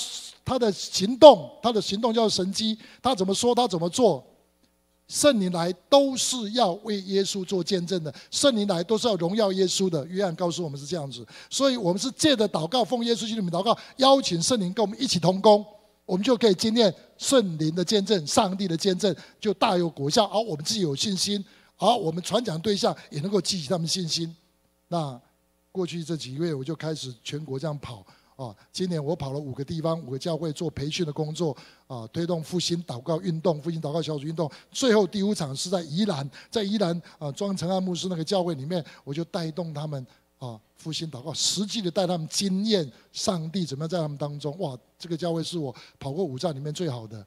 [0.44, 4.24] 他的行动，他的行动叫神迹，他怎么说，他怎么做。”
[5.12, 10.06] 圣灵来都是要为耶稣做见证的，圣灵来都是要荣耀耶稣的。
[10.06, 15.62] 约翰告诉我们是这样子，所以我们是借着祷告，奉耶稣基督的祷告，邀请圣灵跟我们一起同工，
[16.06, 20.24] 我们就可以经验圣灵的见证、上帝的见证，就大有果效。
[20.28, 21.44] 而我们自己有信心，
[21.76, 24.34] 而我们传讲对象也能够激起他们信心。
[24.88, 25.20] 那
[25.70, 28.02] 过去这几个月，我就开始全国这样跑。
[28.42, 34.50] 啊，今年我跑了五个地方，五个教会做培训的工作，啊，推动复兴祷告运动、复兴祷告小组运动。
[34.72, 40.04] 最后第五场是在宜兰，在宜兰啊，庄成安牧师那个教会里面，我就带动他们
[40.38, 44.58] 啊复兴祷告，实际的带他们经验上帝怎么样在他们当中。
[44.58, 47.24] 哇，这个教会是我跑过五站里面最好的，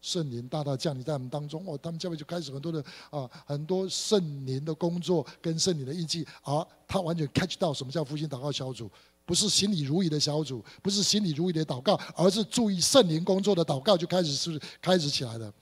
[0.00, 1.64] 圣灵大大降临在他们当中。
[1.64, 8.90] 哇，他们教会就开始很多的啊，很多圣灵的工作跟圣灵的印记，而他完全 catch 到什么叫复兴祷告小组。
[9.28, 15.52] 不是行礼如仪的小组，不是行礼如仪的祷告，而是注意圣灵工作的祷告，就开始是开始起来了。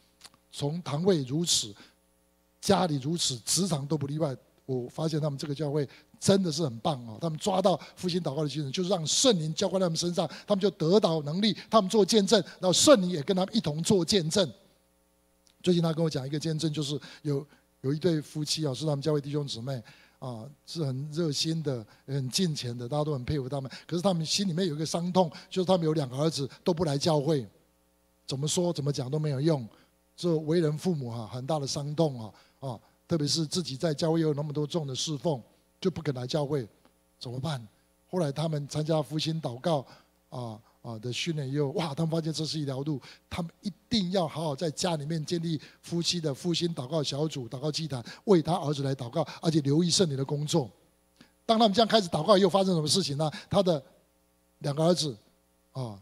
[0.52, 1.74] 从堂会如此，
[2.60, 4.36] 家里如此，职场都不例外。
[4.66, 5.88] 我发现他们这个教会
[6.20, 7.18] 真的是很棒啊！
[7.20, 14.48] 他们抓到复兴祷告的精神，就是让圣灵浇灌在他们身上，他们就得到能力，他们做见证，然后圣灵也跟他们一同做见证。
[15.60, 17.44] 最近他跟我讲一个见证，就是有
[17.80, 19.82] 有一对夫妻啊，是他们教会弟兄姊妹。
[20.18, 23.70] 啊，是很热心的，很敬虔的，大家都很佩服他们。
[23.86, 27.46] 可是他们心里面有一个伤痛，就是他们有两个儿子都不来教会，
[28.26, 29.68] 怎么说怎么讲都没有用。
[30.16, 32.80] 这为人父母哈，很大的伤痛啊啊！
[33.06, 35.40] 特别是自己在教会有那么多重的侍奉，
[35.80, 36.66] 就不肯来教会，
[37.20, 37.64] 怎么办？
[38.10, 39.84] 后来他们参加复兴祷告
[40.30, 50.70] 啊啊的训练以后，哇，他们发现这是一条路，他们一定要好好在家里面建立夫妻的复兴祷告小组、祷告祭坛，为他儿子来祷告，而且留意圣灵的工作。
[51.44, 53.28] 当他们这样开始祷告，又发生什么事情呢？
[53.50, 53.82] 他的
[54.60, 55.16] 两个儿子
[55.72, 56.00] 啊，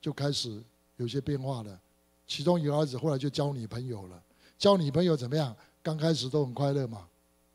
[0.00, 0.60] 就开始
[0.96, 1.80] 有些变化了。
[2.26, 4.20] 其中一个儿子后来就交女朋友了，
[4.58, 5.54] 交女朋友怎么样？
[5.82, 7.06] 刚开始都很快乐嘛，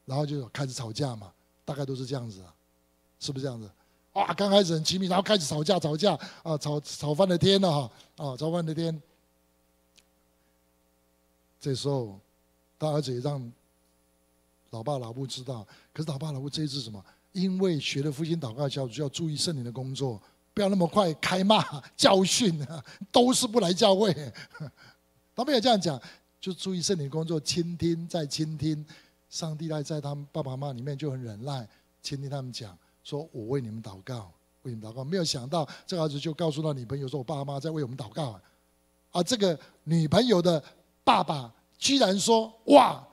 [0.05, 1.34] 然后就开始吵架嘛，
[1.65, 2.53] 大概都是这样子啊，
[3.19, 3.69] 是不是这样子？
[4.13, 9.02] 哇，刚开始很亲密，然后开始吵架，吵架啊，吵吵翻了天了哈，啊，吵翻了天。
[11.60, 12.19] 这时候，
[12.80, 13.52] 他儿子也让
[14.71, 17.04] 老爸老母知道，可是老爸老母这一次什么？
[17.32, 20.21] 因为学了复兴祷告小组，就要注意圣灵的工作，
[20.54, 21.63] 不要那么快开骂
[21.95, 22.65] 教训，
[23.12, 24.13] 都是不来教会。
[25.34, 26.02] 他们也这样讲，
[26.41, 28.86] 就注意圣灵工作，倾听再倾听。
[29.30, 31.65] 上帝来在他们爸爸妈妈里面就很忍耐，
[32.04, 34.31] 倾听他们讲，说我为你们祷告，
[34.63, 35.03] 为你们祷告。
[35.03, 38.39] 没有想到这个儿子就告诉他女朋友说，我爸妈在为我们祷告。
[39.11, 40.63] 啊，这个女朋友的
[41.03, 43.05] 爸爸居然说，哇，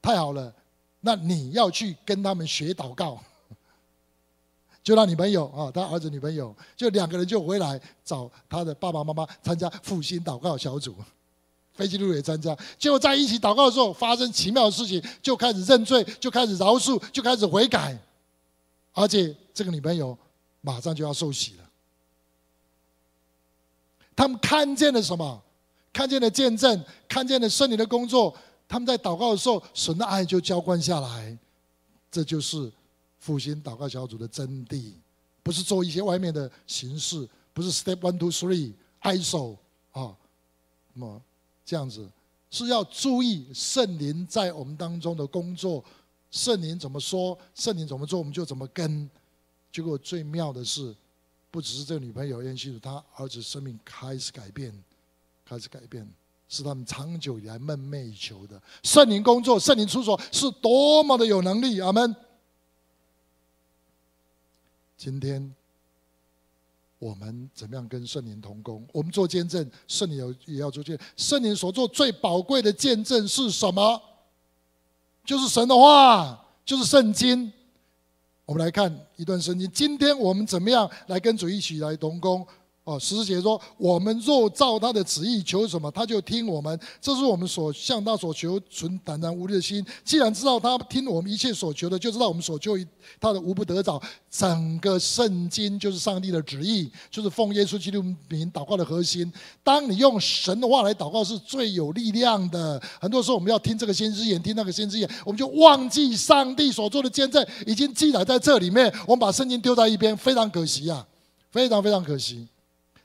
[0.00, 0.52] 太好了。
[1.00, 3.22] 那你要去跟他们学祷告，
[4.82, 10.94] 就让女朋友啊，他儿子女朋友，就两个人就回来找他的爸爸妈妈参加复兴祷告小组，
[11.74, 17.94] 飞机路也参加，结果在一起祷告的时候发生奇妙的事情，就开始认罪，就开始饶恕，就开始悔改，
[18.94, 20.16] 而且这个女朋友
[20.62, 21.70] 马上就要受洗了。
[24.16, 25.42] 他们看见了什么？
[25.92, 28.34] 看见了见证，看见了圣灵的工作。
[28.66, 31.38] 他们在祷告的时候，神的爱就浇灌下来，
[32.10, 32.72] 这就是
[33.18, 34.92] 复兴祷告小组的真谛，
[35.42, 39.56] 不是做一些外面的形式，不是 step one two three 挨手
[39.92, 40.16] 啊，
[40.94, 41.22] 那么
[41.64, 42.08] 这样子
[42.50, 45.84] 是要注意圣灵在我们当中的工作，
[46.34, 49.08] 圣灵怎么说，圣灵怎么做，我们就怎么跟。
[49.70, 50.92] 结果最妙的是，
[51.48, 54.74] 不只是这个女朋友认清楚，他儿子生命开始改变，
[55.44, 56.04] 开始改变。
[56.48, 62.14] 是他们长久以来梦寐以求的圣灵工作，圣灵出手是多么的有能力，阿门。
[64.96, 65.54] 今天
[66.98, 68.84] 我们怎么样跟圣灵同工？
[68.92, 71.06] 我们做见证，圣灵也要做见证。
[71.16, 74.02] 圣灵所做最宝贵的见证是什么？
[75.24, 77.52] 就是神的话，就是圣经。
[78.44, 79.70] 我们来看一段圣经。
[79.72, 82.46] 今天我们怎么样来跟主一起来同工？
[82.84, 86.78] 哦，十四节说：“我们若照他的旨意求什么，他就听我们。
[87.00, 89.82] 这是我们所向他所求，存胆然无虑的心。
[90.04, 92.76] 既然知道他听我们一切所求的，就知道我们所求
[93.18, 93.98] 他的无不得着。
[94.30, 99.32] 整个圣经就是上帝的旨意，就是奉耶稣基督名祷告的核心。
[99.62, 102.78] 当你用神的话来祷告，是最有力量的。
[103.00, 108.92] 很多时候我们要听这个先知言，听那个先知言，我们就忘记上帝所做的见证已经记载在这里面。
[109.06, 111.06] 我们把圣经丢在一边，非常可惜啊，
[111.50, 112.46] 非常非常可惜。”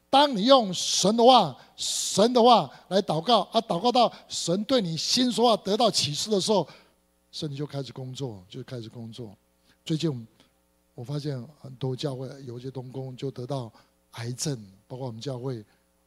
[0.10, 6.68] 当你用神的话、神的话来祷告，啊，祷告到神对你心说话得到启示的时候，
[7.32, 9.36] 神就开始工作，就开始工作。
[9.86, 10.28] 最近
[10.96, 13.72] 我发现很多教会有一些同工就得到
[14.14, 15.64] 癌症，包括我们教会，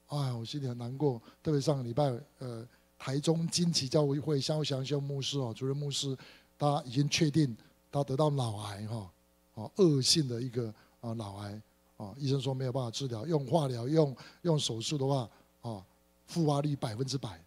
[0.09, 1.23] 啊，我心里很难过。
[1.43, 2.67] 特别上个礼拜，呃，
[2.99, 6.17] 台中金旗教会会萧祥修牧师哦，主任牧师，
[6.59, 7.57] 他已经确定
[7.91, 9.11] 他得到脑癌哈，
[9.55, 11.63] 哦，恶性的一个啊脑癌。
[12.03, 15.87] 啊，医生说没有办法治疗，用化疗、用用手术的话，啊，
[16.27, 17.41] 复发率百分之百，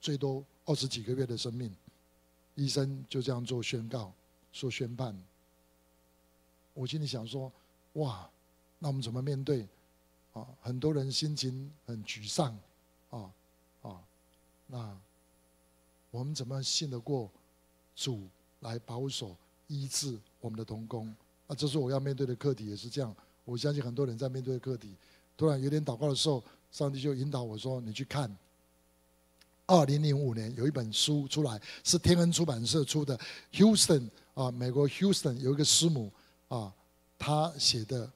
[0.00, 1.70] 最多二十几个月的生命。
[2.54, 4.10] 医生就这样做宣告，
[4.50, 5.14] 说宣判。
[6.72, 7.52] 我心里想说，
[7.94, 8.26] 哇，
[8.78, 9.68] 那我们怎么面对？
[10.32, 12.58] 啊，很多人心情很沮丧，
[13.10, 13.30] 啊
[13.82, 14.00] 啊，
[14.66, 14.98] 那
[16.10, 17.30] 我们怎么信得过
[17.94, 18.22] 主
[18.60, 19.36] 来保守
[19.66, 21.14] 医治我们的童工？
[21.46, 23.14] 啊，这是我要面对的课题，也是这样。
[23.46, 24.92] 我相信很多人在面对课题，
[25.36, 28.36] 突然有点祷告的时候，上帝就引导我说：“你去看，
[29.66, 33.18] 二零零五年有一本书出来，是天恩出版社出的
[33.52, 36.10] ，Houston 啊，美国 Houston 有一个师母
[36.48, 36.72] 啊，
[37.16, 38.10] 他写的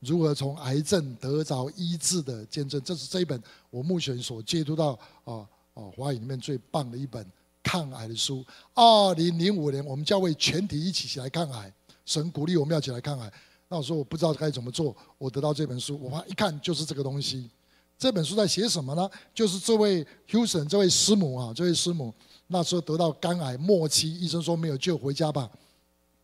[0.00, 7.24] 如何从癌症得着医治的见证，这是这一本我目前所接触到啊啊华语里面最棒的一本
[7.62, 8.42] 抗癌的书。
[8.72, 11.70] 二零零五年，我们教会全体一起起来抗癌，
[12.06, 13.30] 神鼓励我们要起来抗癌。”
[13.68, 17.48] 那我说我不知道该怎么做，我得到这本书，我一看就是这个东西。
[17.96, 19.08] 这本书在写什么呢？
[19.32, 22.12] 就是这位 Houston 这位师母啊，这位师母
[22.48, 25.48] 那时候得到肝癌末期，医生说没有救，回家吧。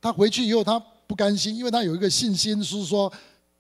[0.01, 3.11] 他回去以后，他不甘心，因为他有一个信心，是说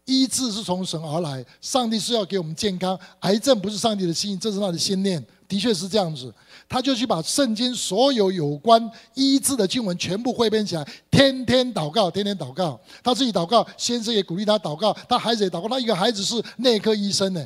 [0.06, 6.34] 医治是从神而来，上帝是要给我们健康，癌症不是上帝的心意，这是他的信念，的确是这样子。
[6.70, 8.80] 他就去把圣经所有有关
[9.14, 12.80] 医治的经文全部汇编起来，天天祷告，天天祷告。
[13.02, 15.68] 他自己祷告，先生也鼓励他祷告，他孩子也祷告。
[15.68, 17.44] 他一个孩子是内科医生呢，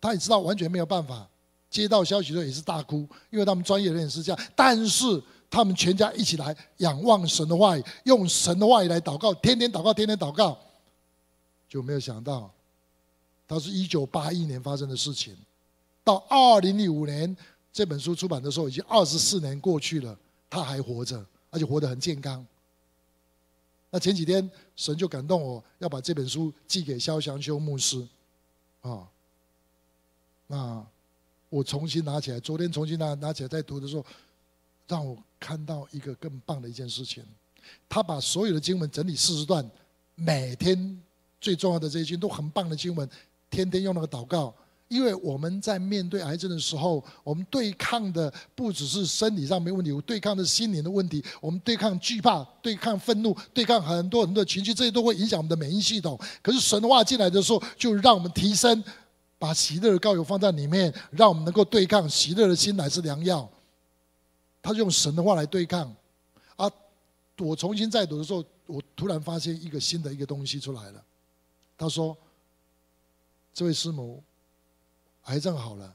[0.00, 1.28] 他也知道完全没有办法。
[1.68, 4.40] 接到消息的时候也是大哭，因为他们专业人也是这样。
[4.56, 10.58] 但是他们全家一起来仰望神的话语，用神的话语来祷告，天天祷告，天天祷告，
[11.68, 12.50] 就没有想到，
[13.46, 15.36] 他是一九八一年发生的事情，
[16.02, 17.36] 到二零零五年
[17.78, 20.18] 这本书出版的时候，已经二十四年过去了，
[20.50, 22.44] 他还活着，而且活得很健康。
[23.88, 28.04] 那前几天神就感动我要把这本书寄给萧祥修牧师，
[28.80, 29.06] 啊，
[30.48, 30.84] 那。
[31.50, 34.04] 我重新拿起来，昨天重新拿拿起来再读的时候，
[34.86, 37.24] 让我看到一个更棒的一件事情。
[37.88, 39.66] 他把所有的经文整理四十段，
[40.16, 41.00] 每天
[41.40, 43.08] 最重要的这些经都很棒的经文，
[43.48, 44.52] 天天用那个祷告。
[44.88, 51.24] 因为我们在面对癌症的时候，我们对抗的不只是生理上没问题，我对抗的心灵的问题。
[51.40, 56.18] 我们对抗惧怕，对抗愤怒，对抗很多很多的情绪，这些都会影响我们的免疫系统。
[56.42, 58.82] 可是神的话进来的时候，就让我们提升。
[59.40, 63.48] 把喜乐的膏油放在里面，让我们能够对抗喜乐的心乃是良药。
[64.60, 65.94] 他就用神的话来对抗。
[66.56, 66.68] 啊，
[67.38, 71.00] 我重新再读的时候，我突然发现一个新的一个东西出来了。
[71.76, 72.16] 他说
[73.54, 74.20] ：“这位师母
[75.28, 75.94] 癌症好了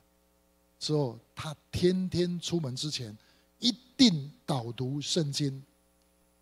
[0.79, 3.15] 之后，他天天出门之前
[3.59, 5.61] 一定导读圣经，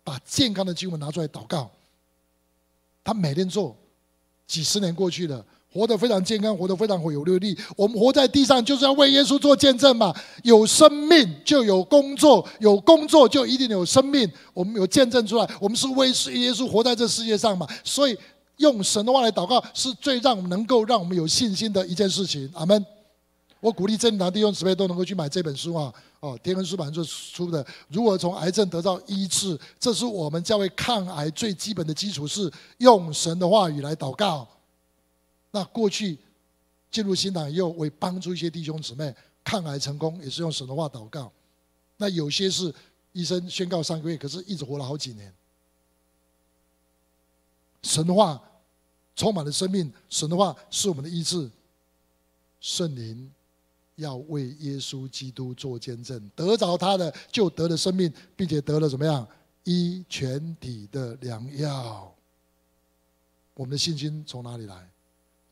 [0.02, 1.70] 把健康的经文拿出来祷告。
[3.04, 3.76] 他每天做，
[4.46, 7.58] 几十年过去了。”活得非常健康，活得非常有活力。
[7.78, 10.14] 我们活在地上就是要为耶稣做见证嘛。
[10.42, 14.30] 有生命就有工作，有工作就一定有生命。
[14.52, 17.66] 我们有见证出来，我们是为耶稣活在这世界上嘛。
[17.82, 18.14] 所以
[18.62, 22.48] 用神的话来祷告，是最让我们能够让我们有信心的一件事情。
[22.54, 22.86] 阿门。
[23.60, 25.94] 我鼓励正堂弟兄姊妹都能够去买这本书啊！
[26.18, 27.64] 哦，天恩出版社出的。
[27.86, 34.48] 如何从癌症得到医治，这是我们教会抗癌最基本的基础，是用神的话语来祷告。
[35.52, 36.18] 那过去
[36.90, 41.30] 进入新党以后，为帮助一些弟兄姊妹抗癌成功，也是用神的话祷告。
[41.98, 42.74] 那有些是
[43.12, 45.32] 医生宣告三个月，可是一直活了好几年。
[47.84, 48.42] 神话
[49.14, 51.50] 充满了生命，神的话是我们的医治。
[52.60, 53.30] 圣灵
[53.96, 59.26] 要为耶稣基督做见证，得着他的就得了生命，并且得了怎么样？
[59.64, 62.12] 一全体的良药。
[63.54, 64.88] 我们的信心从哪里来？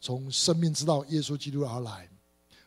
[0.00, 2.08] 从生命之道耶稣基督而来，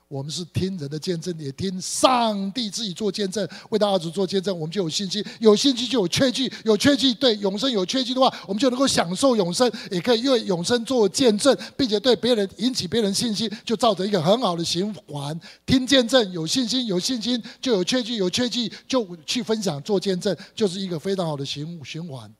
[0.07, 15.39] 我们是听人的见证，也听上帝自己做见证，为他儿子做见证，我们就有信心，有信心就有确据，有确据对永生有确据的话，我们就能够享受永生，也可以为永生做见证，并且对别人引起别人信心，就造成一个很好的循环。
[15.65, 22.33] 听见证有信心，有信心就有确据，有确据就去分享做见证，就是一个非常好的循循环。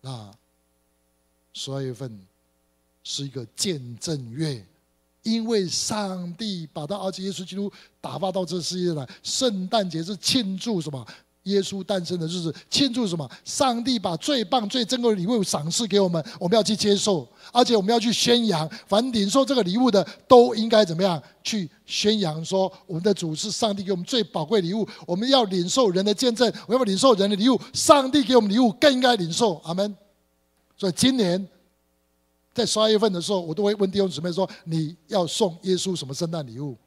[0.00, 0.30] 那
[1.52, 2.20] 十二月份。
[3.06, 4.64] 是一个见证月，
[5.24, 7.70] 因为上帝把他儿子耶稣基督
[8.00, 9.06] 打发到这世界来。
[9.22, 11.04] 圣诞节是庆祝什么？
[11.44, 13.30] 耶稣诞生的日子，庆祝什么？
[13.44, 18.66] 上帝把最棒、最珍贵的礼物赏赐给我们，我们要去接受，而且我们要去宣扬。
[18.86, 21.22] 凡领受这个礼物的，都应该怎么样？
[21.42, 24.88] 去宣扬说，我们的主是上帝给我们最宝贵礼物。
[25.06, 27.60] 我们要领受人的见证，我们要领受人的礼物。
[27.74, 29.56] 上帝给我们礼物，更应该领受。
[29.64, 29.94] 阿门。
[30.78, 31.46] 所以今年。
[32.54, 36.78] 在十二月份的时候，我都会问弟兄姊妹说：“你要送耶稣什么圣诞礼物？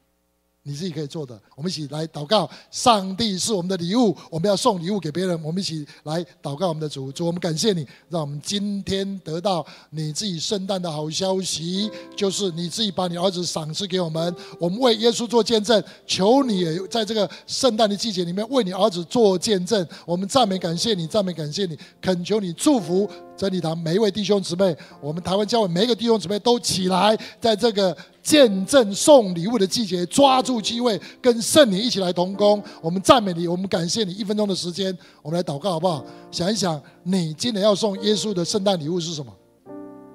[0.68, 5.42] 你自己可以做的。”我们一起来祷告：上帝是我们的礼物，我们要送礼物给别人。
[5.42, 14.34] 我们一起来祷告我们的主，主，我们感谢你，让我们今天得到你自己圣诞的好消息，就是你自己把你儿子赏赐给我们。
[14.60, 19.86] 我们为耶稣做见证，求你也在这个圣诞的季节里面为你儿子做见证。
[20.04, 23.08] 我们赞美感谢你，赞美感谢你，恳求你祝福。
[23.36, 27.96] 真理堂每一位弟兄姊妹，我们台湾教会每一个弟兄姊妹都起来，在这个
[28.28, 32.62] 见证送礼物的季节，抓住机会，跟圣灵一起来同工。
[32.82, 34.12] 我们赞美你，我们感谢你。
[34.12, 36.04] 一分钟的时间，我们来祷告好不好？
[36.30, 39.34] 想一想，你今年要送耶稣的圣诞礼物是什么？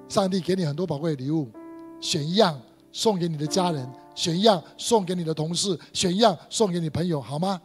[0.08, 1.48] 上帝给你很多宝贵的礼物，
[2.00, 2.56] 选一样
[2.92, 3.84] 送给你的家人，
[4.14, 7.60] 选一样送给你的同事，选一样送给你朋友，好吗？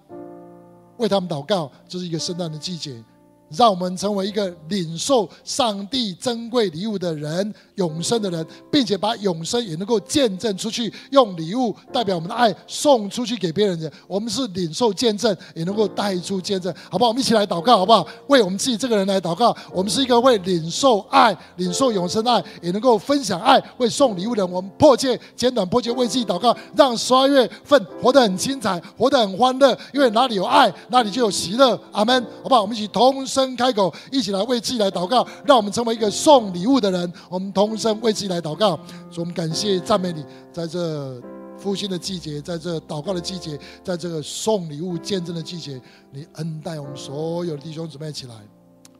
[0.97, 3.03] 为他们祷告，这是一个圣诞的季节。
[3.51, 13.91] 让我们成为一个领受上帝珍贵礼物的人，永生的人，并且把永生也能够见证出去，用礼物代表我们的爱送出去给别人的。
[14.07, 17.09] 我们是领受见证，也能够带出见证，好不好？
[17.09, 18.07] 我们一起来祷告，好不好？
[18.27, 19.55] 为我们自己这个人来祷告。
[19.73, 24.51] 我们是一个为领受爱、领受永生爱，也能够分享爱、为送礼物的人。
[24.51, 29.77] 我们迫切、简短、迫切为自己祷告，让十二月份活得很精彩，活得很欢乐。
[29.93, 31.79] 因为哪里有爱，哪里就有喜乐。
[31.91, 32.61] 阿门，好不好？
[32.61, 37.11] 我们一起同声声开口，一起来为自己来祷告，让我们成为一个送礼物的人。
[37.29, 38.75] 我们同声为自己来祷告，
[39.09, 41.21] 所以我们感谢赞美你，在这
[41.57, 45.81] 复兴的季节，在这祷告的季节，在这个送礼物见证的季节，
[46.11, 48.35] 你恩待我们所有的弟兄姊妹起来，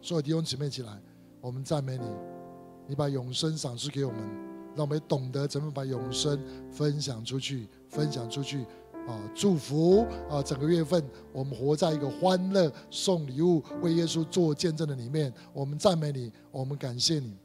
[0.02, 0.90] 所有弟兄姊妹起来，
[1.42, 2.06] 我们赞美你，
[2.88, 4.20] 你把永生赏赐给我们，
[4.76, 6.40] 让我们懂得怎么把永生
[6.72, 8.66] 分享出去，分享出去。
[9.10, 10.44] 啊，祝福啊！
[10.44, 11.04] 整个月份，
[11.34, 15.34] 我们活在一个欢乐、送礼物、为耶稣做见证的里面。
[15.52, 17.36] 我们赞美你，我们感谢你。